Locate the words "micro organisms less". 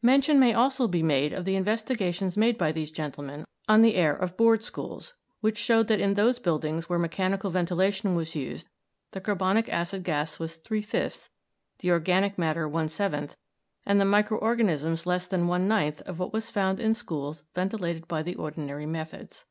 14.06-15.26